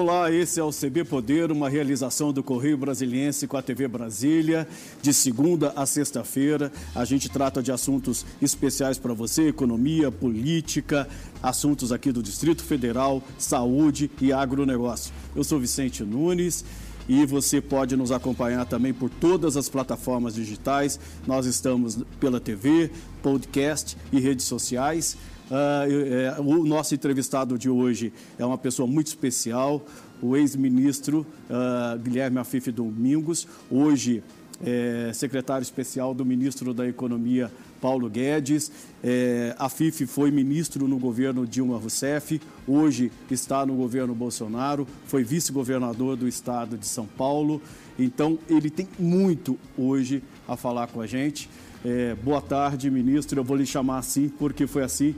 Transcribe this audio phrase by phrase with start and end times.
[0.00, 4.64] Olá, esse é o CB Poder, uma realização do Correio Brasiliense com a TV Brasília.
[5.02, 11.08] De segunda a sexta-feira, a gente trata de assuntos especiais para você: economia, política,
[11.42, 15.12] assuntos aqui do Distrito Federal, saúde e agronegócio.
[15.34, 16.64] Eu sou Vicente Nunes
[17.08, 21.00] e você pode nos acompanhar também por todas as plataformas digitais.
[21.26, 22.88] Nós estamos pela TV,
[23.20, 25.16] podcast e redes sociais.
[25.50, 29.84] Uh, o nosso entrevistado de hoje é uma pessoa muito especial,
[30.20, 34.22] o ex-ministro uh, Guilherme Afife Domingos, hoje
[34.64, 38.72] é, secretário especial do ministro da Economia Paulo Guedes.
[39.02, 45.22] É, a FIF foi ministro no governo Dilma Rousseff, hoje está no governo Bolsonaro, foi
[45.22, 47.62] vice-governador do estado de São Paulo.
[47.98, 51.48] Então, ele tem muito hoje a falar com a gente.
[51.84, 53.38] É, boa tarde, ministro.
[53.38, 55.14] Eu vou lhe chamar assim porque foi assim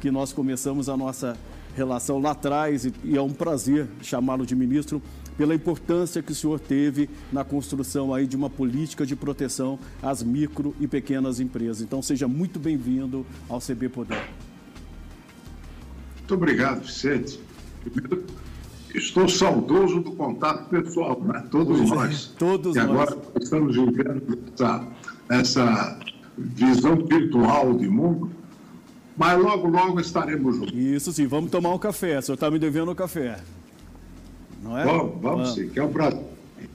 [0.00, 1.36] que nós começamos a nossa
[1.76, 5.00] relação lá atrás e é um prazer chamá-lo de ministro
[5.36, 10.22] pela importância que o senhor teve na construção aí de uma política de proteção às
[10.22, 11.82] micro e pequenas empresas.
[11.82, 14.22] Então seja muito bem-vindo ao CB Poder.
[16.18, 17.40] Muito obrigado, Vicente.
[17.82, 18.24] Primeiro,
[18.94, 21.44] estou saudoso do contato pessoal, né?
[21.50, 22.32] Todos pois é, nós.
[22.34, 22.90] É, todos e nós.
[22.90, 24.88] agora estamos vivendo essa,
[25.28, 25.98] essa
[26.36, 28.39] visão virtual de mundo
[29.20, 30.72] mas logo, logo estaremos juntos.
[30.72, 32.18] Isso sim, vamos tomar um café.
[32.18, 33.38] O senhor está me devendo um café.
[34.62, 34.82] Não é?
[34.82, 35.54] Vamos, vamos ah.
[35.54, 36.22] sim, que é um prazer.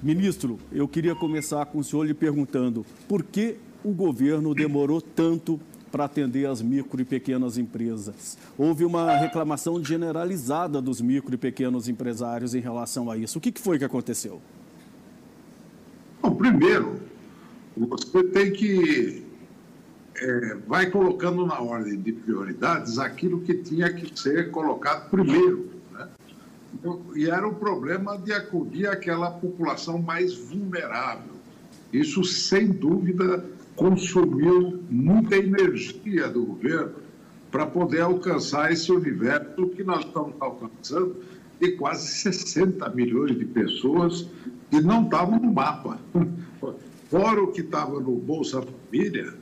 [0.04, 5.60] Ministro, eu queria começar com o senhor lhe perguntando por que o governo demorou tanto
[5.92, 8.38] para atender as micro e pequenas empresas.
[8.56, 13.40] Houve uma reclamação generalizada dos micro e pequenos empresários em relação a isso.
[13.40, 14.40] O que foi que aconteceu?
[16.22, 17.00] Bom, primeiro,
[17.76, 19.25] você tem que
[20.18, 25.70] é, vai colocando na ordem de prioridades aquilo que tinha que ser colocado primeiro.
[25.92, 26.08] Né?
[26.74, 31.36] Então, e era o problema de acudir aquela população mais vulnerável.
[31.92, 33.44] Isso, sem dúvida,
[33.76, 36.96] consumiu muita energia do governo
[37.52, 41.16] para poder alcançar esse universo que nós estamos alcançando
[41.60, 44.28] de quase 60 milhões de pessoas
[44.70, 46.00] que não estavam no mapa.
[47.10, 49.34] Fora o que estava no Bolsa Família,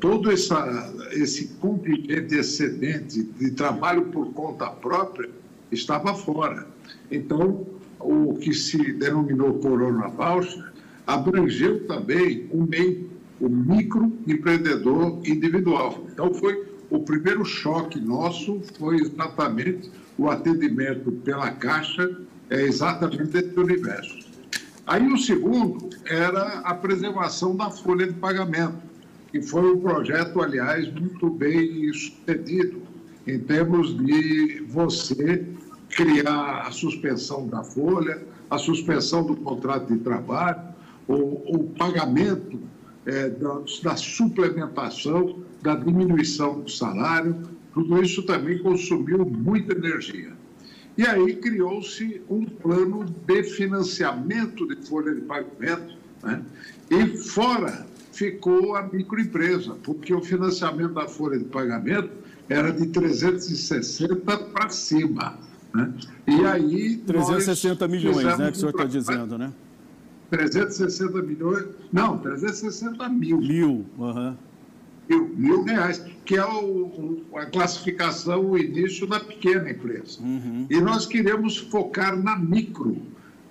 [0.00, 5.30] todo essa, esse contingente excedente de trabalho por conta própria
[5.70, 6.66] estava fora.
[7.10, 7.66] Então,
[7.98, 10.72] o que se denominou Corona Voucher
[11.06, 13.10] abrangeu também o meio,
[13.40, 16.04] o microempreendedor individual.
[16.12, 22.18] Então, foi o primeiro choque nosso foi exatamente o atendimento pela Caixa,
[22.50, 24.30] é exatamente desse universo.
[24.86, 28.91] Aí o segundo era a preservação da folha de pagamento
[29.32, 32.82] que foi um projeto, aliás, muito bem sucedido
[33.26, 35.46] em termos de você
[35.88, 40.60] criar a suspensão da folha, a suspensão do contrato de trabalho,
[41.08, 41.14] o,
[41.56, 42.60] o pagamento
[43.06, 50.32] é, da, da suplementação, da diminuição do salário, tudo isso também consumiu muita energia.
[50.98, 56.42] E aí criou-se um plano de financiamento de folha de pagamento, né?
[56.90, 62.10] e fora ficou a microempresa, porque o financiamento da folha de pagamento
[62.48, 65.38] era de 360 para cima.
[65.74, 65.92] Né?
[66.26, 66.96] E aí.
[66.98, 69.52] 360 milhões, né, que o senhor está dizendo, né?
[70.30, 71.66] 360 milhões.
[71.92, 73.38] Não, 360 mil.
[73.38, 74.36] Mil, uhum.
[75.08, 80.20] mil, mil reais, que é o, a classificação, o início da pequena empresa.
[80.20, 80.66] Uhum.
[80.70, 82.96] E nós queremos focar na micro,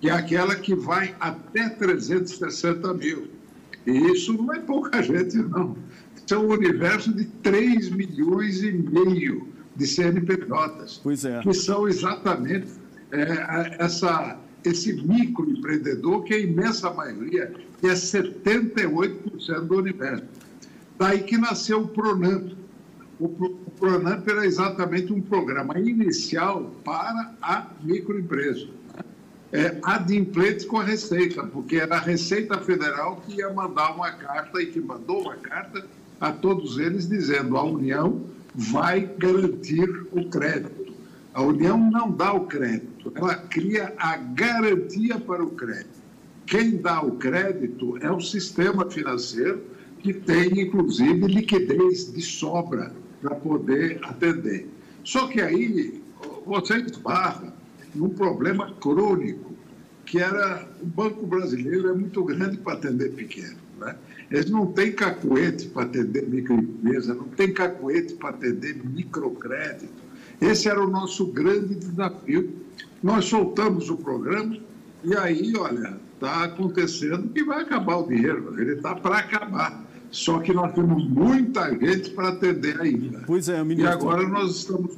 [0.00, 3.28] que é aquela que vai até 360 mil.
[3.86, 5.76] E isso não é pouca gente, não.
[6.30, 11.40] É um universo de 3 milhões e meio de CNPJs, pois é.
[11.40, 12.68] que são exatamente
[13.10, 20.24] é, essa, esse microempreendedor, que é a imensa maioria, que é 78% do universo.
[20.98, 22.52] Daí que nasceu o Pronamp.
[23.18, 28.68] O, o Pronamp era exatamente um programa inicial para a microempresa
[29.52, 34.62] é, adimplentes com a Receita, porque era a Receita Federal que ia mandar uma carta
[34.62, 35.86] e que mandou uma carta
[36.20, 40.94] a todos eles dizendo a União vai garantir o crédito.
[41.34, 46.02] A União não dá o crédito, ela cria a garantia para o crédito.
[46.46, 49.62] Quem dá o crédito é o sistema financeiro
[50.00, 54.68] que tem, inclusive, liquidez de sobra para poder atender.
[55.04, 56.02] Só que aí
[56.44, 57.54] você esbarra
[57.94, 59.52] num problema crônico,
[60.04, 63.56] que era o Banco Brasileiro é muito grande para atender pequeno.
[63.78, 63.96] Né?
[64.30, 70.02] Eles não têm cacuete para atender microempresa, não tem cacuete para atender microcrédito.
[70.40, 72.52] Esse era o nosso grande desafio.
[73.02, 74.56] Nós soltamos o programa
[75.04, 79.84] e aí, olha, está acontecendo que vai acabar o dinheiro, ele está para acabar.
[80.10, 83.22] Só que nós temos muita gente para atender ainda.
[83.26, 83.90] Pois é, ministro.
[83.90, 84.96] E agora nós estamos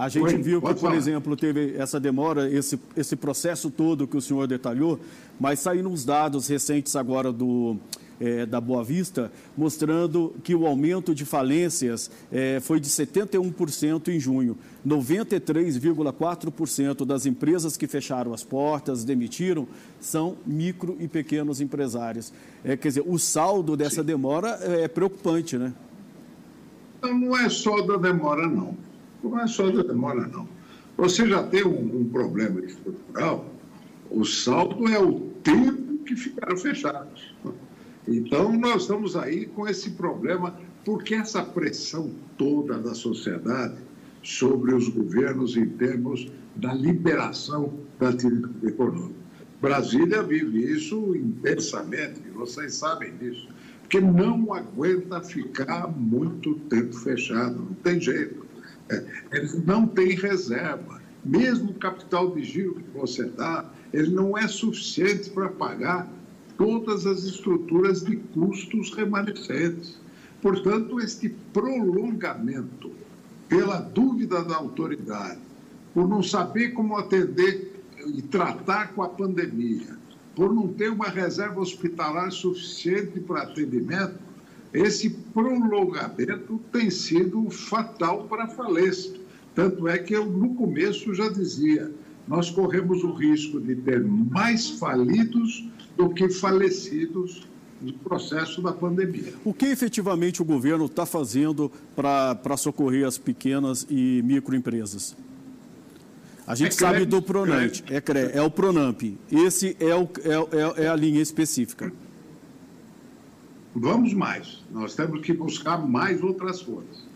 [0.00, 0.96] a gente Oi, viu que, por falar.
[0.96, 4.98] exemplo, teve essa demora, esse, esse processo todo que o senhor detalhou,
[5.38, 7.76] mas saíram uns dados recentes agora do,
[8.18, 14.18] é, da Boa Vista, mostrando que o aumento de falências é, foi de 71% em
[14.18, 14.56] junho.
[14.88, 19.68] 93,4% das empresas que fecharam as portas, demitiram,
[20.00, 22.32] são micro e pequenos empresários.
[22.64, 24.06] É, quer dizer, o saldo dessa Sim.
[24.06, 25.74] demora é preocupante, né?
[27.02, 28.88] Não é só da demora, não.
[29.22, 30.48] Não é só da demora, não.
[30.96, 33.46] Você já tem um, um problema estrutural,
[34.10, 37.34] o saldo é o tempo que ficaram fechados.
[38.08, 43.76] Então, nós estamos aí com esse problema, porque essa pressão toda da sociedade
[44.22, 49.20] sobre os governos em termos da liberação da atividade econômica.
[49.60, 53.46] Brasília vive isso intensamente, vocês sabem disso,
[53.82, 58.49] porque não aguenta ficar muito tempo fechado, não tem jeito.
[59.32, 61.00] Eles não têm reserva.
[61.24, 66.10] Mesmo o capital de giro que você dá, ele não é suficiente para pagar
[66.56, 69.98] todas as estruturas de custos remanescentes.
[70.40, 72.90] Portanto, este prolongamento
[73.48, 75.40] pela dúvida da autoridade,
[75.92, 79.98] por não saber como atender e tratar com a pandemia,
[80.34, 84.14] por não ter uma reserva hospitalar suficiente para atendimento,
[84.72, 89.12] esse prolongamento tem sido fatal para a falência.
[89.54, 91.90] Tanto é que eu, no começo, já dizia:
[92.26, 97.48] nós corremos o risco de ter mais falidos do que falecidos
[97.82, 99.32] no processo da pandemia.
[99.44, 105.16] O que efetivamente o governo está fazendo para socorrer as pequenas e microempresas?
[106.46, 109.02] A gente é sabe do Pronamp, é, é o Pronamp.
[109.30, 111.92] Esse é, o, é, é, é a linha específica.
[113.74, 114.62] Vamos mais.
[114.70, 117.06] Nós temos que buscar mais outras fontes.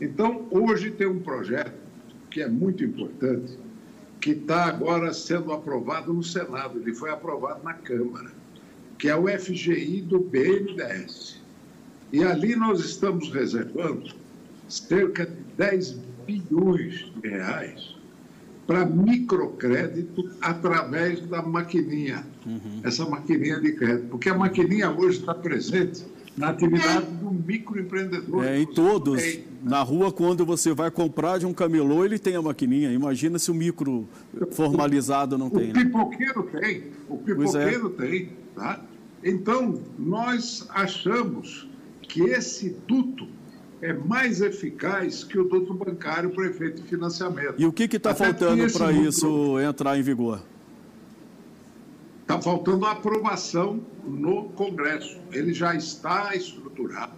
[0.00, 1.80] Então, hoje tem um projeto
[2.30, 3.58] que é muito importante,
[4.20, 8.32] que está agora sendo aprovado no Senado, ele foi aprovado na Câmara,
[8.98, 11.40] que é o FGI do BNDES.
[12.12, 14.14] E ali nós estamos reservando
[14.68, 17.96] cerca de 10 bilhões de reais
[18.66, 22.80] para microcrédito através da maquininha, uhum.
[22.82, 26.04] essa maquininha de crédito, porque a maquininha hoje está presente
[26.36, 28.44] na atividade do microempreendedor.
[28.44, 29.22] É, em todos.
[29.22, 29.44] Tem.
[29.62, 32.90] Na rua, quando você vai comprar de um camelô, ele tem a maquininha.
[32.90, 34.08] Imagina se o micro
[34.50, 35.70] formalizado não o, tem.
[35.70, 35.84] O né?
[35.84, 36.84] pipoqueiro tem.
[37.08, 37.18] O é.
[37.18, 38.02] pipoqueiro é.
[38.02, 38.30] tem.
[38.56, 38.80] Tá?
[39.22, 41.68] Então, nós achamos
[42.02, 43.28] que esse duto
[43.80, 47.54] é mais eficaz que o duto bancário para efeito de financiamento.
[47.58, 50.42] E o que está faltando para isso entrar em vigor?
[52.32, 55.20] Está faltando a aprovação no Congresso.
[55.32, 57.12] Ele já está estruturado,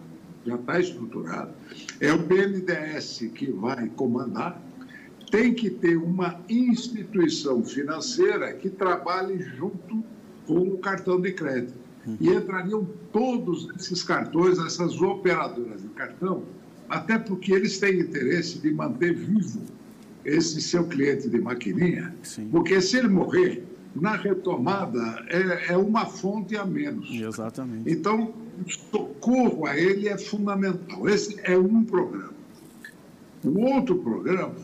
[0.45, 1.53] já está estruturado.
[2.01, 4.61] É o BNDES que vai comandar.
[5.31, 10.03] Tem que ter uma instituição financeira que trabalhe junto
[10.49, 11.79] com o cartão de crédito.
[12.21, 16.43] E entrariam todos esses cartões, essas operadoras de cartão,
[16.89, 19.63] até porque eles têm interesse de manter vivo
[20.25, 22.49] esse seu cliente de maquininha, Sim.
[22.51, 23.64] porque se ele morrer,
[23.95, 27.09] na retomada é, é uma fonte a menos.
[27.11, 27.91] Exatamente.
[27.91, 28.35] Então,
[28.65, 31.09] o socorro a ele é fundamental.
[31.09, 32.35] Esse é um programa.
[33.45, 34.55] O outro programa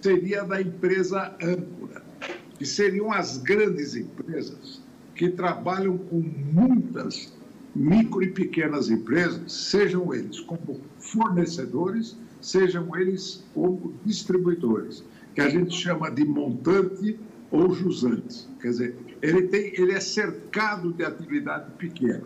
[0.00, 2.02] seria da empresa âncora,
[2.58, 4.80] que seriam as grandes empresas
[5.14, 6.20] que trabalham com
[6.52, 7.32] muitas
[7.74, 15.74] micro e pequenas empresas, sejam eles como fornecedores, sejam eles como distribuidores, que a gente
[15.74, 17.18] chama de montante
[17.50, 18.46] ou jusante.
[18.60, 22.22] Quer dizer, ele, tem, ele é cercado de atividade pequena.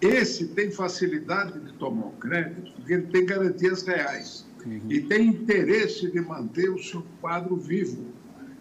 [0.00, 4.80] Esse tem facilidade de tomar o crédito, porque ele tem garantias reais uhum.
[4.90, 8.04] e tem interesse de manter o seu quadro vivo.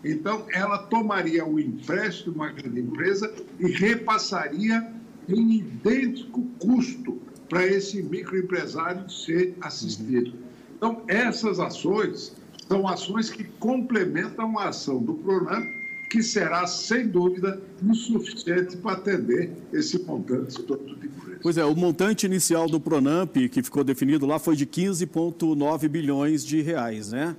[0.03, 4.93] Então, ela tomaria o empréstimo uma grande empresa e repassaria
[5.27, 10.31] em idêntico custo para esse microempresário ser assistido.
[10.31, 10.39] Uhum.
[10.77, 12.35] Então, essas ações
[12.67, 15.65] são ações que complementam a ação do Pronamp
[16.15, 21.39] que será, sem dúvida, insuficiente para atender esse montante todo de preço.
[21.41, 26.45] Pois é, o montante inicial do Pronamp, que ficou definido lá, foi de 15,9 bilhões
[26.45, 27.35] de reais, né?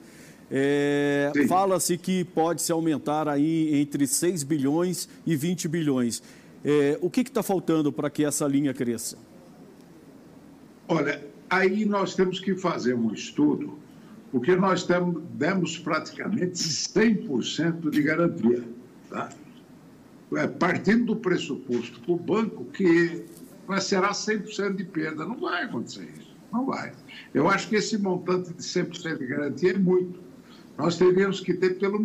[0.51, 6.23] É, Fala-se que pode se aumentar aí entre 6 bilhões e 20 bilhões.
[6.63, 9.17] É, o que está faltando para que essa linha cresça?
[10.87, 13.79] Olha, aí nós temos que fazer um estudo
[14.37, 18.63] porque nós temos, demos praticamente 100% de garantia.
[19.09, 19.31] Tá?
[20.35, 23.25] É, partindo do pressuposto para o banco que
[23.81, 25.25] será 100% de perda.
[25.25, 26.93] Não vai acontecer isso, não vai.
[27.33, 30.21] Eu acho que esse montante de 100% de garantia é muito.
[30.77, 31.99] Nós teríamos que ter pelo,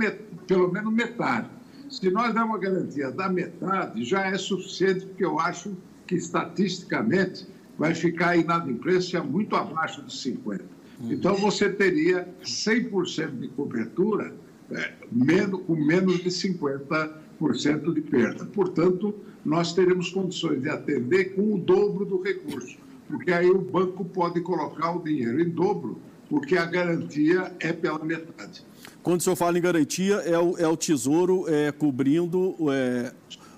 [0.47, 1.49] pelo menos metade.
[1.89, 5.75] Se nós dermos uma garantia da metade, já é suficiente, porque eu acho
[6.07, 7.45] que estatisticamente
[7.77, 10.61] vai ficar a inadimplência muito abaixo de 50%.
[11.09, 14.33] Então, você teria 100% de cobertura
[14.71, 18.45] é, menos, com menos de 50% de perda.
[18.45, 22.77] Portanto, nós teremos condições de atender com o dobro do recurso,
[23.07, 28.03] porque aí o banco pode colocar o dinheiro em dobro, porque a garantia é pela
[28.03, 28.63] metade.
[29.03, 33.11] Quando o senhor fala em garantia, é o, é o Tesouro é, cobrindo é,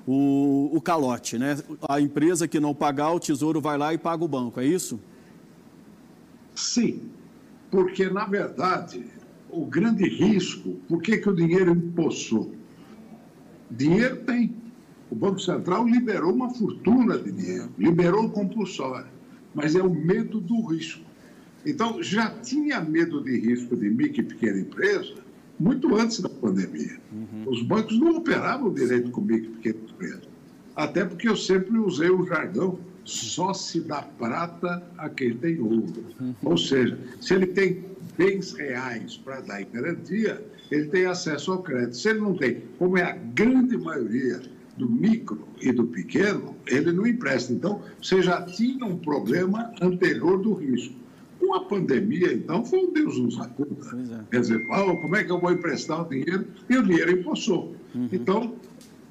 [0.07, 1.57] o, o calote, né?
[1.87, 4.99] A empresa que não pagar, o Tesouro vai lá e paga o banco, é isso?
[6.55, 7.01] Sim,
[7.73, 9.03] porque, na verdade,
[9.49, 12.53] o grande risco, por que, que o dinheiro empossou?
[13.71, 14.55] Dinheiro tem.
[15.09, 19.07] O Banco Central liberou uma fortuna de dinheiro, liberou o compulsório,
[19.55, 21.01] mas é o medo do risco.
[21.65, 25.15] Então, já tinha medo de risco de micro e pequena empresa
[25.59, 26.99] muito antes da pandemia.
[27.11, 27.43] Uhum.
[27.47, 30.21] Os bancos não operavam direito com micro e pequena empresa.
[30.75, 36.05] Até porque eu sempre usei o jargão só se dá prata a quem tem ouro.
[36.43, 37.85] Ou seja, se ele tem
[38.17, 41.97] bens reais para dar em garantia, ele tem acesso ao crédito.
[41.97, 44.41] Se ele não tem, como é a grande maioria
[44.77, 47.53] do micro e do pequeno, ele não empresta.
[47.53, 50.95] Então, você já tinha um problema anterior do risco.
[51.39, 53.85] Com a pandemia, então, foi um Deus nos acuda.
[53.93, 54.23] É.
[54.31, 56.47] Quer dizer, oh, como é que eu vou emprestar o dinheiro?
[56.69, 57.75] E o dinheiro empossou.
[57.93, 58.09] Uhum.
[58.11, 58.55] Então,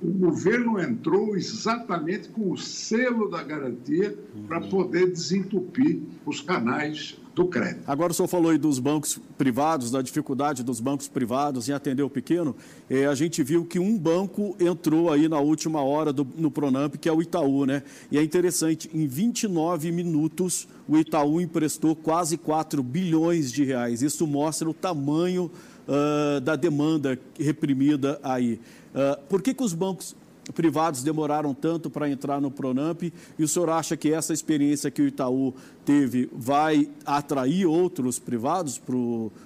[0.02, 4.42] o governo entrou exatamente com o selo da garantia uhum.
[4.44, 7.84] para poder desentupir os canais do crédito.
[7.86, 12.02] Agora o senhor falou aí dos bancos privados, da dificuldade dos bancos privados em atender
[12.02, 12.54] o pequeno.
[12.90, 16.96] É, a gente viu que um banco entrou aí na última hora do, no Pronamp,
[16.96, 17.82] que é o Itaú, né?
[18.10, 24.02] E é interessante, em 29 minutos o Itaú emprestou quase 4 bilhões de reais.
[24.02, 25.50] Isso mostra o tamanho
[25.88, 28.60] uh, da demanda reprimida aí.
[28.94, 30.14] Uh, por que, que os bancos
[30.54, 33.02] privados demoraram tanto para entrar no Pronamp
[33.38, 38.80] e o senhor acha que essa experiência que o Itaú teve vai atrair outros privados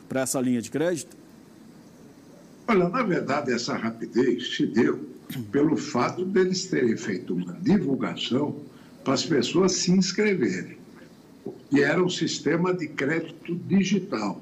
[0.08, 1.16] para essa linha de crédito?
[2.68, 5.16] Olha, na verdade, essa rapidez se deu
[5.52, 8.56] pelo fato deles terem feito uma divulgação
[9.04, 10.78] para as pessoas se inscreverem,
[11.70, 14.40] que era um sistema de crédito digital.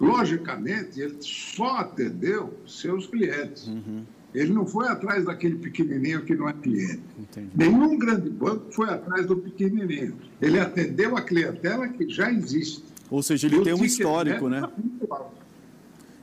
[0.00, 3.68] Logicamente, ele só atendeu seus clientes.
[3.68, 4.04] Uhum.
[4.34, 7.02] Ele não foi atrás daquele pequenininho que não é cliente.
[7.16, 7.50] Entendi.
[7.54, 10.16] Nenhum grande banco foi atrás do pequenininho.
[10.42, 12.82] Ele atendeu a clientela que já existe.
[13.08, 14.68] Ou seja, ele tem um histórico, né?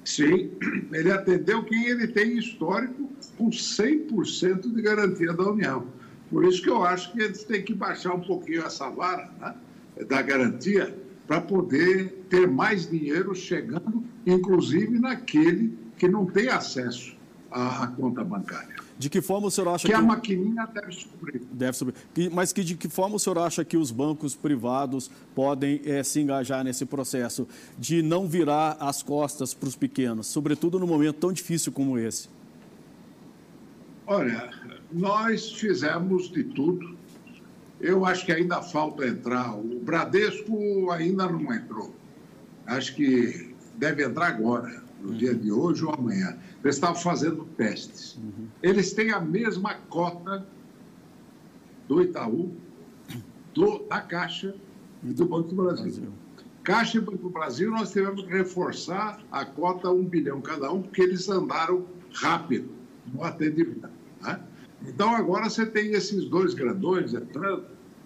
[0.04, 0.51] Sim,
[0.92, 5.86] ele atendeu quem ele tem histórico com 100% de garantia da União.
[6.30, 9.56] Por isso que eu acho que eles têm que baixar um pouquinho essa vara né,
[10.06, 10.96] da garantia
[11.32, 17.16] para poder ter mais dinheiro chegando, inclusive naquele que não tem acesso
[17.50, 18.76] à, à conta bancária.
[19.00, 19.94] De que forma o senhor acha que...
[19.94, 21.42] que a maquininha deve suprir.
[21.50, 21.96] Deve suprir.
[22.34, 26.20] Mas que, de que forma o senhor acha que os bancos privados podem é, se
[26.20, 27.48] engajar nesse processo
[27.80, 32.28] de não virar as costas para os pequenos, sobretudo num momento tão difícil como esse?
[34.06, 34.50] Olha,
[34.92, 37.00] nós fizemos de tudo
[37.82, 39.58] eu acho que ainda falta entrar.
[39.58, 41.94] O Bradesco ainda não entrou.
[42.66, 45.18] Acho que deve entrar agora, no uhum.
[45.18, 46.38] dia de hoje ou amanhã.
[46.64, 48.16] Eles estavam fazendo testes.
[48.16, 48.48] Uhum.
[48.62, 50.46] Eles têm a mesma cota
[51.88, 52.54] do Itaú,
[53.54, 54.56] do, da Caixa
[55.04, 55.84] e do Banco do Brasil.
[55.84, 56.14] Brasil.
[56.64, 60.84] Caixa e Banco do Brasil, nós tivemos que reforçar a cota 1 bilhão cada um,
[60.84, 62.70] porque eles andaram rápido
[63.12, 63.90] no atendimento.
[64.22, 64.40] Né?
[64.88, 67.66] Então, agora você tem esses dois grandões entrando.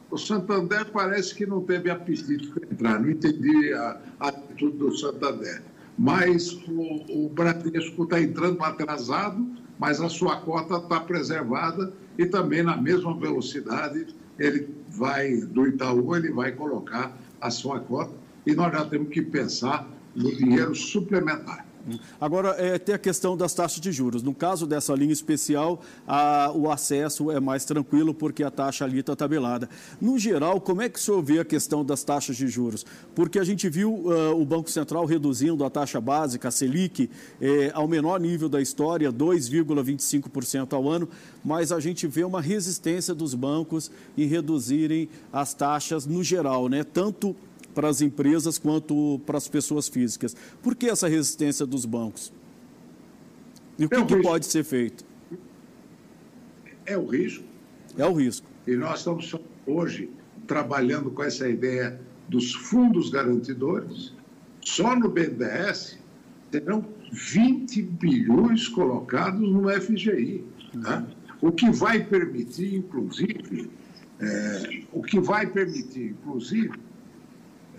[0.10, 4.96] O Santander parece que não teve apetite para entrar, não entendi a, a atitude do
[4.96, 5.64] Santander.
[5.98, 9.46] Mas o, o Bradesco está entrando atrasado,
[9.80, 16.16] mas a sua cota está preservada e também na mesma velocidade ele vai, do Itaú,
[16.16, 18.14] ele vai colocar a sua cota
[18.46, 21.65] e nós já temos que pensar no dinheiro suplementar.
[22.20, 24.24] Agora, é, tem a questão das taxas de juros.
[24.24, 29.00] No caso dessa linha especial, a, o acesso é mais tranquilo porque a taxa ali
[29.00, 29.70] está tabelada.
[30.02, 32.86] No geral, como é que o senhor vê a questão das taxas de juros?
[33.14, 37.72] Porque a gente viu uh, o Banco Central reduzindo a taxa básica, a Selic, é,
[37.74, 41.08] ao menor nível da história, 2,25% ao ano,
[41.44, 46.84] mas a gente vê uma resistência dos bancos em reduzirem as taxas no geral, né?
[46.84, 47.36] tanto
[47.76, 50.36] para as empresas quanto para as pessoas físicas.
[50.64, 52.34] Por que essa resistência dos bancos?
[53.78, 55.06] E o que, que pode ser feito?
[56.86, 57.44] É o risco.
[57.98, 58.48] É o risco.
[58.66, 59.36] E nós estamos
[59.68, 60.10] hoje
[60.48, 64.14] trabalhando com essa ideia dos fundos garantidores.
[64.62, 66.00] Só no BNDES
[66.50, 70.44] terão 20 bilhões colocados no FGI.
[70.74, 71.06] Né?
[71.42, 73.70] O que vai permitir, inclusive,
[74.20, 76.72] é, o que vai permitir, inclusive,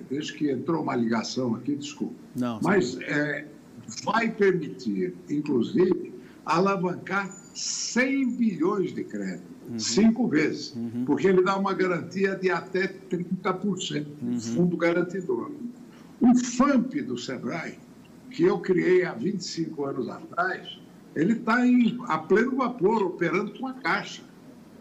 [0.03, 3.47] desde que entrou uma ligação aqui, desculpa, Não, mas é,
[4.05, 9.79] vai permitir, inclusive, alavancar 100 bilhões de crédito, uhum.
[9.79, 11.05] cinco vezes, uhum.
[11.07, 14.41] porque ele dá uma garantia de até 30%, uhum.
[14.41, 15.51] fundo garantidor.
[16.21, 17.79] O FAMP do SEBRAE,
[18.31, 20.79] que eu criei há 25 anos atrás,
[21.15, 21.57] ele está
[22.09, 24.23] a pleno vapor, operando com a Caixa.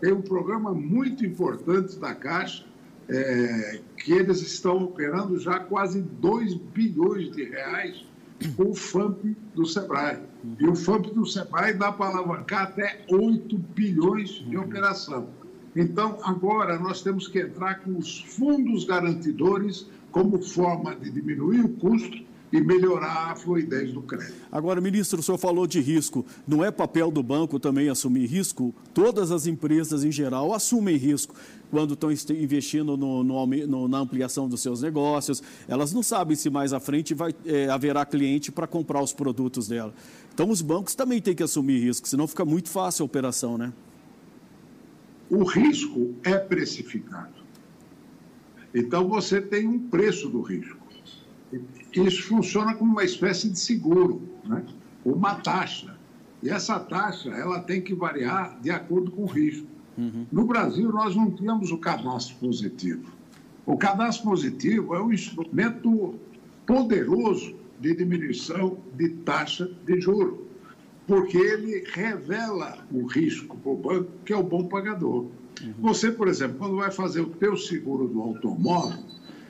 [0.01, 2.65] Tem um programa muito importante da Caixa,
[3.09, 8.05] é, que eles estão operando já quase 2 bilhões de reais
[8.55, 10.19] com o FAMP do SEBRAE.
[10.59, 15.29] E o FAMP do SEBRAE dá para alavancar até 8 bilhões de operação.
[15.75, 21.69] Então, agora nós temos que entrar com os fundos garantidores como forma de diminuir o
[21.69, 22.23] custo
[22.55, 24.35] e melhorar a fluidez do crédito.
[24.49, 26.25] Agora, ministro, o senhor falou de risco.
[26.47, 28.73] Não é papel do banco também assumir risco?
[28.93, 31.35] Todas as empresas, em geral, assumem risco
[31.69, 35.43] quando estão investindo no, no, na ampliação dos seus negócios.
[35.67, 39.67] Elas não sabem se mais à frente vai, é, haverá cliente para comprar os produtos
[39.67, 39.93] dela.
[40.33, 43.73] Então, os bancos também têm que assumir risco, senão fica muito fácil a operação, né?
[45.29, 47.43] O risco é precificado.
[48.73, 50.84] Então, você tem um preço do risco.
[51.93, 54.65] Isso funciona como uma espécie de seguro, né?
[55.03, 55.95] uma taxa.
[56.41, 59.67] E essa taxa ela tem que variar de acordo com o risco.
[59.97, 60.25] Uhum.
[60.31, 63.11] No Brasil, nós não tínhamos o cadastro positivo.
[63.65, 66.15] O cadastro positivo é um instrumento
[66.65, 70.47] poderoso de diminuição de taxa de juro,
[71.07, 75.25] porque ele revela o risco para o banco, que é o bom pagador.
[75.61, 75.73] Uhum.
[75.79, 79.03] Você, por exemplo, quando vai fazer o teu seguro do automóvel,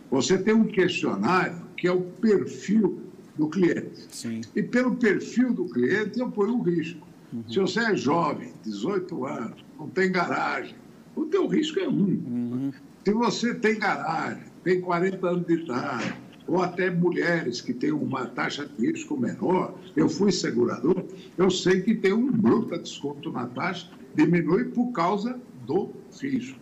[0.10, 3.02] você tem um questionário que é o perfil
[3.38, 4.08] do cliente.
[4.10, 4.42] Sim.
[4.56, 7.06] E pelo perfil do cliente eu ponho um risco.
[7.34, 7.44] Uhum.
[7.50, 10.76] Se você é jovem, 18 anos, não tem garagem,
[11.16, 11.94] o teu risco é um.
[11.94, 12.72] Uhum.
[13.04, 16.16] Se você tem garagem, tem 40 anos de idade,
[16.48, 21.04] ou até mulheres que têm uma taxa de risco menor, eu fui segurador,
[21.38, 26.60] eu sei que tem um bruto desconto na taxa, diminui por causa do risco.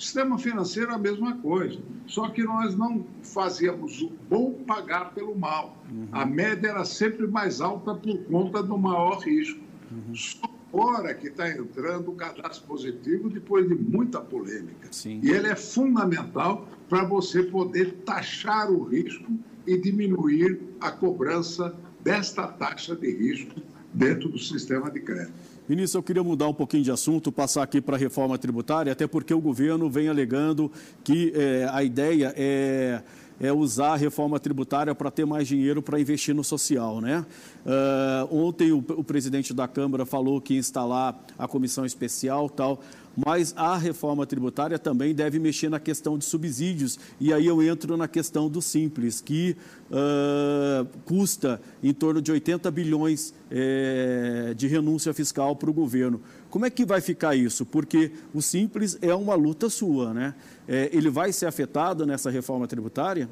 [0.00, 5.12] O sistema financeiro é a mesma coisa, só que nós não fazíamos o bom pagar
[5.12, 5.76] pelo mal.
[5.92, 6.08] Uhum.
[6.10, 9.60] A média era sempre mais alta por conta do maior risco.
[9.92, 10.14] Uhum.
[10.14, 10.38] Só
[10.72, 14.88] agora que está entrando o cadastro positivo depois de muita polêmica.
[14.90, 15.20] Sim.
[15.22, 19.30] E ele é fundamental para você poder taxar o risco
[19.66, 23.60] e diminuir a cobrança desta taxa de risco
[23.92, 25.34] dentro do sistema de crédito.
[25.70, 29.06] Ministro, eu queria mudar um pouquinho de assunto, passar aqui para a reforma tributária, até
[29.06, 30.68] porque o governo vem alegando
[31.04, 33.00] que é, a ideia é
[33.40, 37.00] é usar a reforma tributária para ter mais dinheiro para investir no social.
[37.00, 37.24] Né?
[37.64, 42.80] Uh, ontem o, o, presidente da Câmara falou que ia instalar a comissão especial tal,
[43.16, 46.98] mas a reforma tributária também deve mexer na questão de subsídios.
[47.20, 49.56] E aí eu entro na questão do Simples, que
[49.90, 56.20] uh, custa em torno de 80 bilhões é, de renúncia fiscal para o governo.
[56.48, 57.66] Como é que vai ficar isso?
[57.66, 60.34] Porque o Simples é uma luta sua, né?
[60.66, 63.28] É, ele vai ser afetado nessa reforma tributária?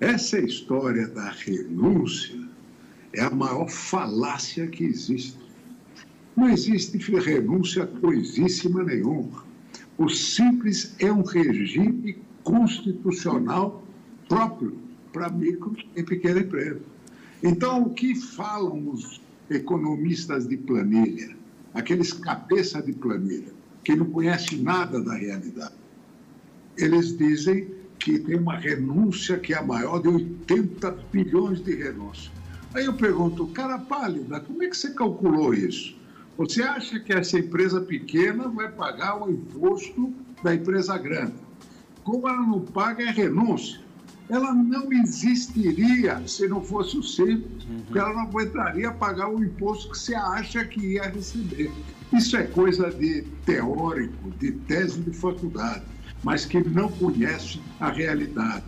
[0.00, 2.38] Essa história da renúncia
[3.12, 5.47] é a maior falácia que existe.
[6.38, 9.42] Não existe renúncia coisíssima nenhuma.
[9.98, 13.84] O Simples é um regime constitucional
[14.28, 14.78] próprio
[15.12, 16.80] para micro e pequena empresa.
[17.42, 19.20] Então, o que falam os
[19.50, 21.36] economistas de planilha,
[21.74, 25.74] aqueles cabeça de planilha, que não conhecem nada da realidade?
[26.76, 27.66] Eles dizem
[27.98, 32.30] que tem uma renúncia que é a maior de 80 bilhões de renúncia.
[32.72, 35.98] Aí eu pergunto, cara pálida, como é que você calculou isso?
[36.38, 41.34] Você acha que essa empresa pequena vai pagar o imposto da empresa grande?
[42.04, 43.80] Como ela não paga, é renúncia.
[44.30, 47.80] Ela não existiria se não fosse o simples, uhum.
[47.80, 51.72] porque ela não aguentaria pagar o imposto que você acha que ia receber.
[52.12, 55.82] Isso é coisa de teórico, de tese de faculdade,
[56.22, 58.64] mas que não conhece a realidade.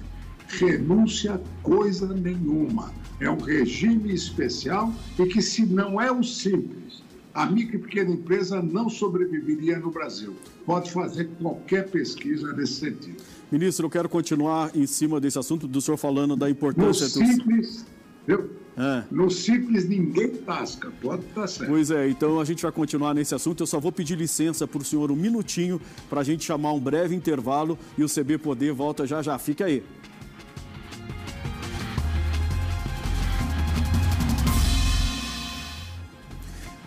[0.48, 2.92] Renúncia coisa nenhuma.
[3.20, 6.89] É um regime especial e que, se não é o simples,
[7.34, 10.34] a micro e pequena empresa não sobreviveria no Brasil.
[10.66, 13.16] Pode fazer qualquer pesquisa nesse sentido.
[13.50, 17.86] Ministro, eu quero continuar em cima desse assunto do senhor falando da importância no simples,
[18.26, 18.50] viu?
[18.76, 19.04] É.
[19.10, 21.68] No simples ninguém tasca, pode estar certo.
[21.68, 23.62] Pois é, então a gente vai continuar nesse assunto.
[23.62, 26.80] Eu só vou pedir licença para o senhor um minutinho para a gente chamar um
[26.80, 29.38] breve intervalo e o CB Poder volta já já.
[29.38, 29.82] Fica aí.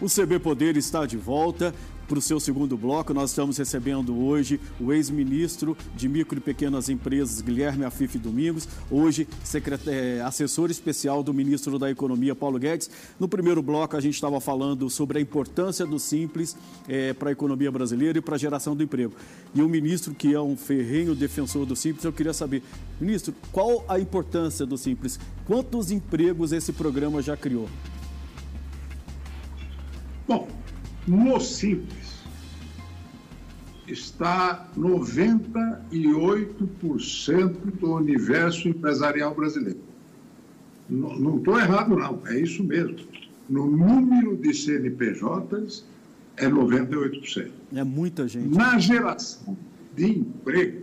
[0.03, 1.73] O CB Poder está de volta
[2.09, 3.13] para o seu segundo bloco.
[3.13, 9.25] Nós estamos recebendo hoje o ex-ministro de Micro e Pequenas Empresas, Guilherme Afife Domingos, hoje
[9.87, 12.89] é, assessor especial do ministro da Economia, Paulo Guedes.
[13.17, 17.31] No primeiro bloco, a gente estava falando sobre a importância do Simples é, para a
[17.31, 19.13] economia brasileira e para a geração do emprego.
[19.55, 22.61] E o ministro, que é um ferrenho defensor do Simples, eu queria saber,
[22.99, 25.17] ministro, qual a importância do Simples?
[25.47, 27.69] Quantos empregos esse programa já criou?
[30.33, 30.47] Bom,
[31.05, 32.23] no Simples
[33.87, 39.77] está 98% do universo empresarial brasileiro.
[40.89, 42.97] Não estou errado, não, é isso mesmo.
[43.47, 45.85] No número de CNPJs,
[46.37, 47.51] é 98%.
[47.75, 48.47] É muita gente.
[48.47, 49.55] Na geração
[49.95, 50.81] de emprego,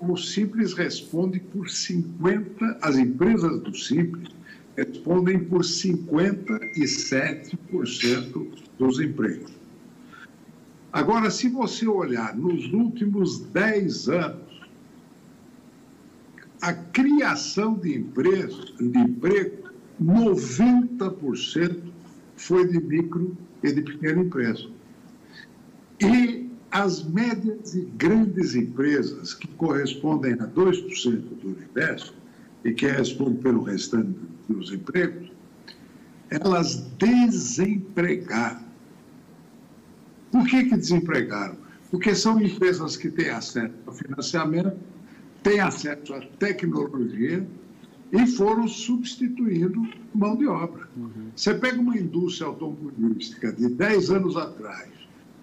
[0.00, 4.34] o Simples responde por 50%, as empresas do Simples
[4.76, 9.50] respondem por 57% dos empregos.
[10.92, 14.42] Agora, se você olhar nos últimos 10 anos,
[16.60, 21.92] a criação de, empresas, de emprego, 90%
[22.36, 24.68] foi de micro e de pequena empresa.
[26.00, 32.14] E as médias e grandes empresas, que correspondem a 2% do universo,
[32.64, 34.16] e que respondem pelo restante
[34.48, 35.30] dos empregos,
[36.30, 38.62] elas desempregaram.
[40.30, 41.56] Por que, que desempregaram?
[41.90, 44.78] Porque são empresas que têm acesso ao financiamento,
[45.42, 47.46] têm acesso à tecnologia
[48.12, 50.88] e foram substituindo mão de obra.
[50.96, 51.30] Uhum.
[51.34, 54.90] Você pega uma indústria automobilística de 10 anos atrás,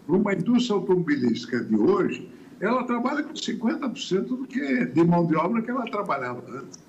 [0.07, 5.61] uma indústria automobilística de hoje, ela trabalha com 50% do que de mão de obra
[5.61, 6.79] que ela trabalhava antes.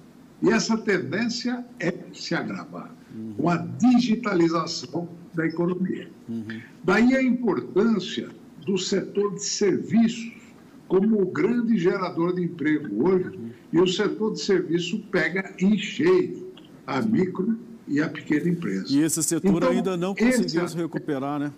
[0.43, 3.35] E essa tendência é se agravar uhum.
[3.37, 6.11] com a digitalização da economia.
[6.29, 6.61] Uhum.
[6.83, 8.29] Daí a importância
[8.65, 10.41] do setor de serviços
[10.89, 13.51] como o grande gerador de emprego hoje, uhum.
[13.73, 16.53] e o setor de serviço pega em cheio
[16.85, 18.87] a micro e a pequena empresa.
[18.89, 20.73] E esse setor então, ainda não conseguiu esse...
[20.73, 21.53] se recuperar, né?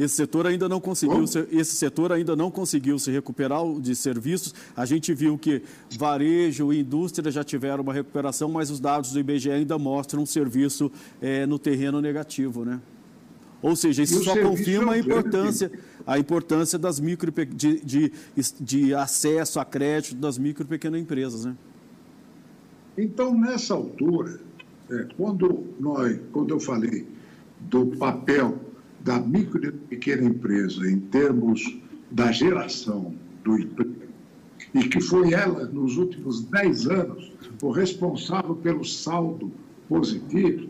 [0.00, 4.54] Esse setor ainda não conseguiu, se, esse setor ainda não conseguiu se recuperar de serviços.
[4.74, 5.62] A gente viu que
[5.98, 10.26] varejo e indústria já tiveram uma recuperação, mas os dados do IBGE ainda mostram um
[10.26, 12.80] serviço é, no terreno negativo, né?
[13.60, 15.70] Ou seja, isso só confirma a importância,
[16.06, 18.12] a importância das micro de, de,
[18.58, 21.54] de acesso a crédito das micro e pequenas empresas, né?
[22.96, 24.40] Então, nessa altura,
[24.90, 27.06] é, quando, nós, quando eu falei
[27.60, 28.69] do papel
[29.00, 31.78] da micro e pequena empresa em termos
[32.10, 33.94] da geração do emprego,
[34.74, 37.32] e que foi ela, nos últimos 10 anos,
[37.62, 39.50] o responsável pelo saldo
[39.88, 40.68] positivo.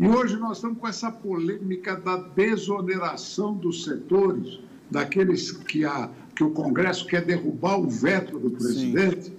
[0.00, 4.58] E hoje nós estamos com essa polêmica da desoneração dos setores,
[4.90, 9.26] daqueles que, a, que o Congresso quer derrubar o veto do presidente.
[9.26, 9.32] Sim.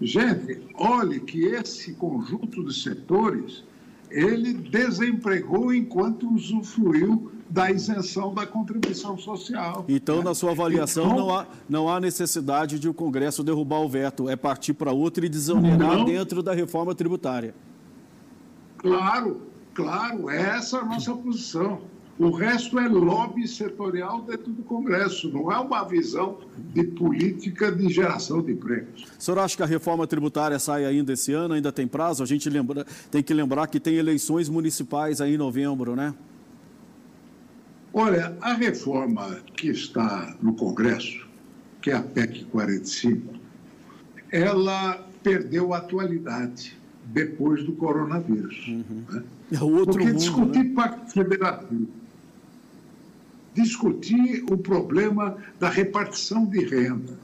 [0.00, 3.64] Gente, olhe que esse conjunto de setores,
[4.10, 9.84] ele desempregou enquanto usufruiu da isenção da contribuição social.
[9.88, 10.24] Então, né?
[10.24, 14.28] na sua avaliação, então, não, há, não há necessidade de o Congresso derrubar o veto,
[14.28, 17.54] é partir para outra e desonerar não, dentro da reforma tributária.
[18.78, 19.42] Claro,
[19.74, 21.80] claro, essa é a nossa posição.
[22.18, 27.88] O resto é lobby setorial dentro do Congresso, não é uma visão de política de
[27.88, 29.06] geração de empregos.
[29.18, 32.22] O senhor acha que a reforma tributária sai ainda esse ano, ainda tem prazo?
[32.22, 36.14] A gente lembra, tem que lembrar que tem eleições municipais aí em novembro, né?
[37.92, 41.26] Olha, a reforma que está no Congresso,
[41.82, 43.34] que é a PEC 45,
[44.30, 46.76] ela perdeu atualidade
[47.06, 48.66] depois do coronavírus.
[48.68, 49.04] Uhum.
[49.10, 49.24] Né?
[49.52, 50.74] É outro Porque mundo, discutir né?
[50.74, 51.88] pacto federativo,
[53.54, 57.18] discutir o problema da repartição de renda,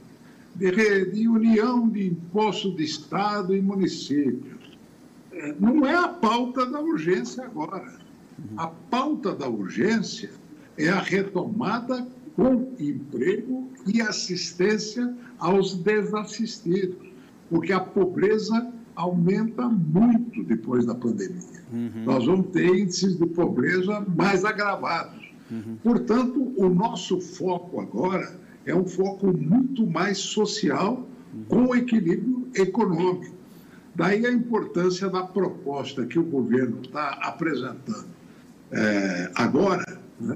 [0.53, 4.57] de, de união de imposto de Estado e município,
[5.31, 7.93] é, não é a pauta da urgência agora.
[8.37, 8.59] Uhum.
[8.59, 10.29] A pauta da urgência
[10.77, 17.07] é a retomada com emprego e assistência aos desassistidos,
[17.49, 21.63] porque a pobreza aumenta muito depois da pandemia.
[21.71, 22.03] Uhum.
[22.05, 25.27] Nós vamos ter índices de pobreza mais agravados.
[25.49, 25.77] Uhum.
[25.83, 31.07] Portanto, o nosso foco agora é um foco muito mais social
[31.47, 33.35] com equilíbrio econômico.
[33.95, 38.07] Daí a importância da proposta que o governo está apresentando
[38.71, 39.99] é, agora.
[40.19, 40.35] Né?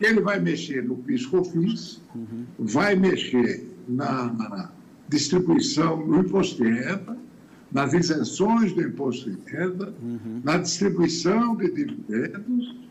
[0.00, 2.44] Ele vai mexer no PIS-COFINS, uhum.
[2.58, 4.72] vai mexer na, na
[5.08, 7.16] distribuição do imposto de renda,
[7.72, 10.40] nas isenções do imposto de renda, uhum.
[10.44, 12.86] na distribuição de dividendos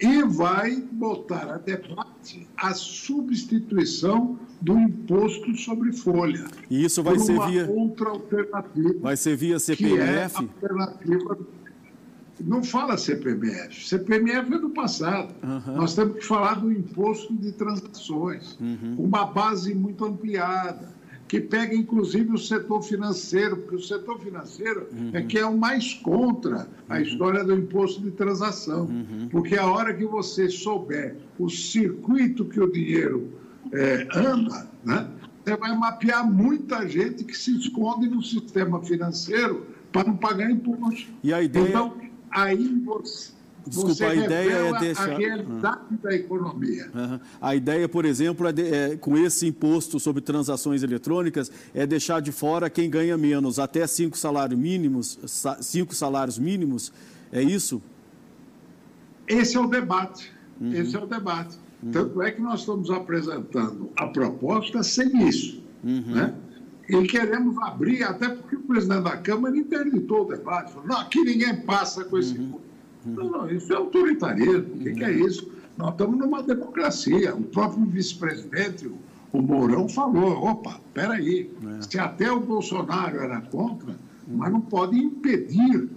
[0.00, 6.46] e vai botar a debate a substituição do imposto sobre folha.
[6.70, 8.94] E isso vai ser via outra alternativa.
[9.00, 10.34] Vai ser via CPMF.
[10.34, 11.38] Que é alternativa
[12.44, 13.88] não fala CPMF.
[13.88, 15.34] CPMF é do passado.
[15.42, 15.76] Uhum.
[15.76, 18.96] Nós temos que falar do imposto de transações, uhum.
[18.98, 20.88] uma base muito ampliada,
[21.28, 25.10] que pega inclusive o setor financeiro, porque o setor financeiro uhum.
[25.12, 27.00] é que é o mais contra a uhum.
[27.00, 28.86] história do imposto de transação.
[28.86, 29.28] Uhum.
[29.30, 33.28] Porque a hora que você souber o circuito que o dinheiro
[33.72, 35.08] é, anda, né,
[35.44, 41.08] você vai mapear muita gente que se esconde no sistema financeiro para não pagar imposto.
[41.22, 41.68] E a ideia...
[41.68, 43.32] Então, aí você,
[43.66, 45.10] Desculpa, você a ideia é deixar.
[45.10, 45.98] A realidade uhum.
[46.02, 46.90] da economia.
[46.94, 47.20] Uhum.
[47.40, 52.20] A ideia, por exemplo, é, de, é, com esse imposto sobre transações eletrônicas, é deixar
[52.20, 55.18] de fora quem ganha menos, até cinco salários mínimos,
[55.60, 56.92] cinco salários mínimos.
[57.32, 57.82] É isso?
[59.28, 60.32] Esse é o debate.
[60.60, 60.72] Uhum.
[60.72, 61.56] Esse é o debate.
[61.82, 61.92] Uhum.
[61.92, 65.62] Tanto é que nós estamos apresentando a proposta sem isso.
[65.84, 66.02] Uhum.
[66.06, 66.34] Né?
[66.96, 71.22] E queremos abrir, até porque o presidente da Câmara interditou o debate, falou, não, aqui
[71.22, 72.36] ninguém passa com esse...
[72.38, 72.58] Uhum.
[73.04, 75.26] Não, não, isso é autoritarismo, o que, que, é uhum.
[75.26, 75.50] isso?
[75.76, 77.34] Nós estamos numa democracia.
[77.34, 78.90] O próprio vice-presidente,
[79.32, 81.82] o Mourão, falou, opa, peraí, é.
[81.82, 83.96] se até o Bolsonaro era contra,
[84.28, 85.88] mas não pode impedir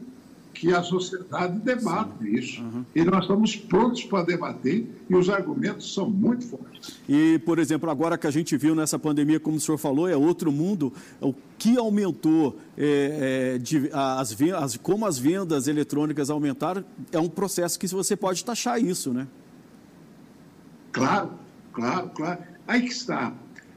[0.54, 2.36] que a sociedade debate Sim.
[2.36, 2.62] isso.
[2.62, 2.86] Uhum.
[2.96, 7.00] E nós estamos prontos para debater e os argumentos são muito fortes.
[7.10, 10.16] E, por exemplo, agora que a gente viu nessa pandemia, como o senhor falou, é
[10.16, 16.86] outro mundo, o que aumentou, é, é, de, as, as, como as vendas eletrônicas aumentaram,
[17.12, 19.28] é um processo que você pode taxar isso, né?
[20.92, 21.32] Claro,
[21.74, 22.44] claro, claro.
[22.68, 23.34] Aí que está.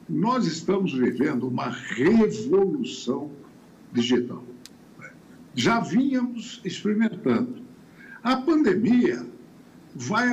[0.09, 3.31] Nós estamos vivendo uma revolução
[3.93, 4.45] digital
[5.57, 7.57] já vínhamos experimentando.
[8.23, 9.27] A pandemia
[9.95, 10.31] vai,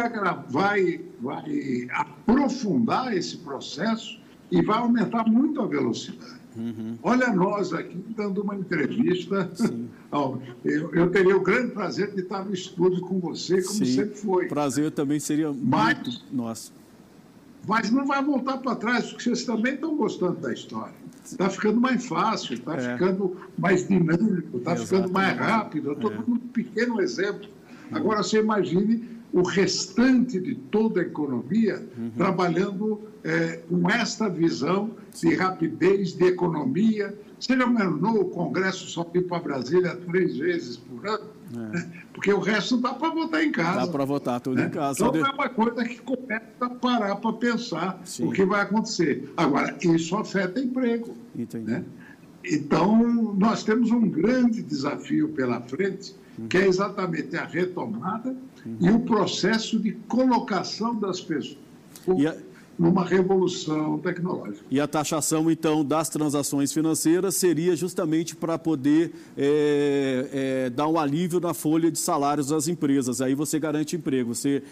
[0.50, 4.20] vai, vai aprofundar esse processo
[4.52, 6.44] e vai aumentar muito a velocidade.
[6.56, 6.98] Uhum.
[7.02, 9.50] Olha nós aqui dando uma entrevista.
[10.64, 13.86] eu, eu, teria o grande prazer de estar no estúdio com você, como Sim.
[13.86, 14.48] sempre foi.
[14.48, 16.74] Prazer também seria Mas, muito nosso.
[17.68, 21.80] Mas não vai voltar para trás, porque vocês também estão gostando da história está ficando
[21.80, 22.94] mais fácil, está é.
[22.94, 25.90] ficando mais dinâmico, está ficando mais rápido.
[25.90, 26.16] Eu estou é.
[26.16, 27.50] dando um pequeno exemplo.
[27.92, 32.12] Agora, você imagine o restante de toda a economia uhum.
[32.16, 37.18] trabalhando é, com esta visão de rapidez, de economia.
[37.40, 41.26] Você já imaginou o Congresso só ir para Brasília três vezes por ano?
[41.74, 42.04] É.
[42.14, 43.86] Porque o resto dá para votar em casa.
[43.86, 44.68] Dá para votar tudo né?
[44.68, 45.04] em casa.
[45.04, 48.28] Então é uma coisa que começa a parar para pensar Sim.
[48.28, 49.34] o que vai acontecer.
[49.36, 51.18] Agora, isso afeta emprego.
[51.36, 51.72] Entendi.
[51.72, 51.84] Né?
[52.46, 56.48] Então, nós temos um grande desafio pela frente, uhum.
[56.48, 58.53] que é exatamente a retomada uhum.
[58.80, 61.58] E o processo de colocação das pessoas.
[62.08, 64.66] A numa revolução tecnológica.
[64.70, 70.30] E a taxação, então, das transações financeiras seria justamente para poder é,
[70.66, 73.22] é, dar um alívio na folha de salários das empresas.
[73.22, 74.64] Aí você garante emprego, você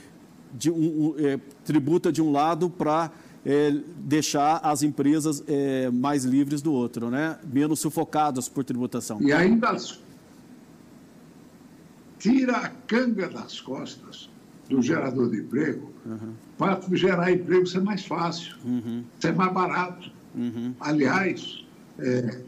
[0.54, 3.12] de um, um, é, tributa de um lado para
[3.45, 7.38] é, deixar as empresas é, mais livres do outro, né?
[7.51, 9.21] menos sufocadas por tributação.
[9.21, 9.75] E ainda
[12.22, 14.30] tira a canga das costas
[14.70, 16.34] do gerador de emprego, uhum.
[16.58, 19.04] para gerar emprego ser mais fácil, uhum.
[19.20, 20.12] ser mais barato.
[20.36, 20.74] Uhum.
[20.80, 21.66] Aliás,
[21.98, 22.42] é,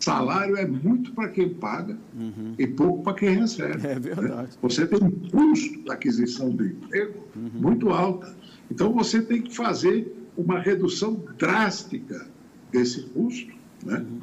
[0.00, 2.54] salário é muito para quem paga uhum.
[2.58, 3.86] e pouco para quem recebe.
[3.86, 4.42] É verdade.
[4.42, 4.48] Né?
[4.60, 7.50] Você tem um custo de aquisição de emprego uhum.
[7.54, 8.36] muito alta.
[8.70, 12.26] Então, você tem que fazer uma redução drástica
[12.72, 13.98] desse custo, né?
[13.98, 14.20] Uhum.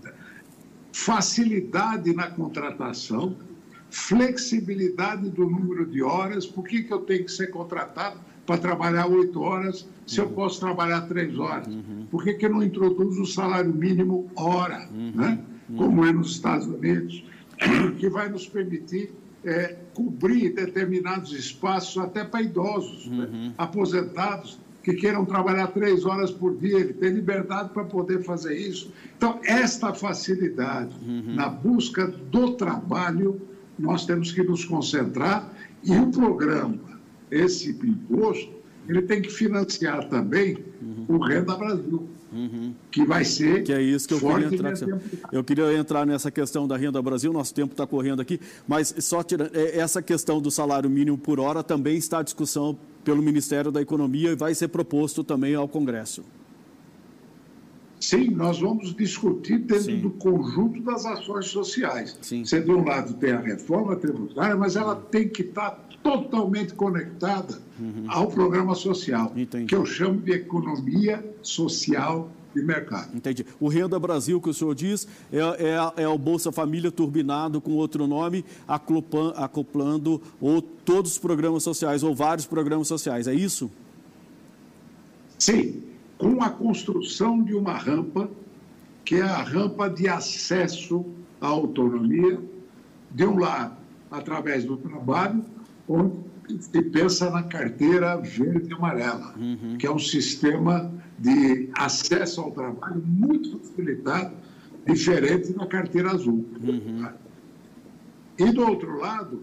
[0.92, 3.36] facilidade na contratação,
[3.94, 6.48] flexibilidade do número de horas.
[6.48, 10.60] Por que, que eu tenho que ser contratado para trabalhar oito horas se eu posso
[10.60, 11.68] trabalhar três horas?
[11.68, 12.08] Uhum.
[12.10, 15.12] Por que, que eu não introduzo o salário mínimo hora, uhum.
[15.14, 15.40] né?
[15.78, 17.24] como é nos Estados Unidos,
[18.00, 19.12] que vai nos permitir
[19.46, 23.30] é, cobrir determinados espaços até para idosos, né?
[23.32, 23.54] uhum.
[23.60, 28.92] aposentados, que queiram trabalhar três horas por dia, ele tem liberdade para poder fazer isso.
[29.16, 31.36] Então, esta facilidade uhum.
[31.36, 35.52] na busca do trabalho nós temos que nos concentrar
[35.84, 38.52] e o programa, esse imposto,
[38.88, 41.06] ele tem que financiar também uhum.
[41.16, 42.08] o Renda Brasil.
[42.34, 42.74] uhum.
[42.92, 43.64] que vai ser.
[43.64, 44.74] Que é isso que eu queria entrar.
[45.32, 49.24] Eu queria entrar nessa questão da renda Brasil, nosso tempo está correndo aqui, mas só
[49.24, 53.72] tirando, é, essa questão do salário mínimo por hora também está à discussão pelo Ministério
[53.72, 56.24] da Economia e vai ser proposto também ao Congresso.
[58.04, 60.02] Sim, nós vamos discutir dentro Sim.
[60.02, 62.18] do conjunto das ações sociais.
[62.22, 62.44] Sim.
[62.44, 65.72] Você, de um lado, tem a reforma tributária, mas ela tem que estar
[66.04, 68.04] totalmente conectada uhum.
[68.10, 69.68] ao programa social, Entendi.
[69.68, 73.16] que eu chamo de economia social de mercado.
[73.16, 73.46] Entendi.
[73.58, 77.72] O Renda Brasil, que o senhor diz, é, é, é o Bolsa Família turbinado com
[77.72, 83.72] outro nome, acoplando, acoplando ou todos os programas sociais, ou vários programas sociais, é isso?
[85.40, 88.30] Sim com a construção de uma rampa,
[89.06, 91.06] que é a rampa de acesso
[91.42, 92.40] à autonomia,
[93.12, 93.76] de um lado,
[94.10, 95.44] através do trabalho,
[95.88, 96.14] onde
[96.60, 99.78] se pensa na carteira verde e amarela, uhum.
[99.78, 104.36] que é um sistema de acesso ao trabalho muito facilitado,
[104.86, 106.46] diferente da carteira azul.
[106.62, 107.08] Uhum.
[108.38, 109.42] E, do outro lado,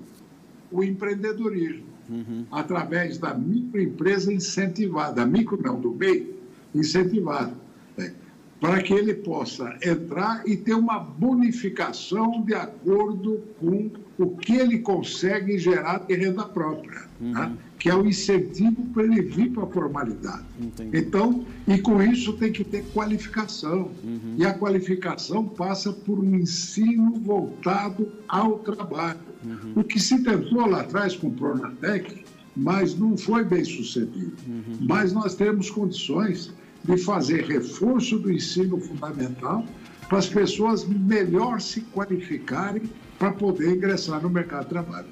[0.71, 2.45] o empreendedorismo, uhum.
[2.51, 6.40] através da microempresa incentivada, micro não, do meio,
[6.75, 7.55] incentivado,
[7.97, 8.13] né?
[8.61, 14.81] para que ele possa entrar e ter uma bonificação de acordo com o que ele
[14.81, 17.33] consegue gerar de renda própria, uhum.
[17.33, 17.57] né?
[17.79, 20.45] que é o incentivo para ele vir para a formalidade.
[20.61, 20.99] Entendi.
[20.99, 23.91] Então, e com isso tem que ter qualificação.
[24.05, 24.35] Uhum.
[24.37, 29.21] E a qualificação passa por um ensino voltado ao trabalho.
[29.43, 29.73] Uhum.
[29.77, 32.23] O que se tentou lá atrás com o Pronatec,
[32.55, 34.37] mas não foi bem sucedido.
[34.47, 34.77] Uhum.
[34.81, 36.53] Mas nós temos condições
[36.85, 39.65] de fazer reforço do ensino fundamental
[40.09, 42.83] para as pessoas melhor se qualificarem
[43.19, 45.09] para poder ingressar no mercado de trabalho.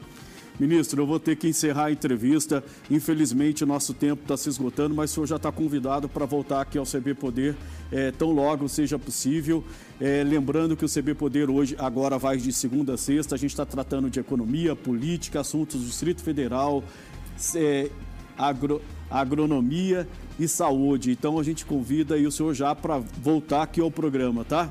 [0.59, 2.64] Ministro, eu vou ter que encerrar a entrevista.
[2.90, 6.76] Infelizmente, nosso tempo está se esgotando, mas o senhor já está convidado para voltar aqui
[6.76, 7.54] ao CB Poder
[7.92, 9.62] é, tão logo seja possível.
[10.00, 13.37] É, lembrando que o CB Poder hoje, agora vai de segunda a sexta.
[13.37, 16.83] A gente está tratando de economia, política, assuntos do Distrito Federal,
[17.54, 17.88] é,
[18.38, 21.11] agro, agronomia e saúde.
[21.11, 24.70] Então a gente convida aí o senhor já para voltar aqui ao programa, tá?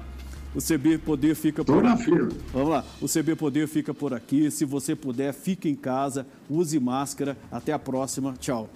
[0.55, 2.09] O CB Poder fica por aqui.
[2.51, 2.85] Vamos lá.
[3.01, 4.49] O CB Poder fica por aqui.
[4.49, 7.37] Se você puder, fique em casa, use máscara.
[7.51, 8.33] Até a próxima.
[8.39, 8.67] Tchau.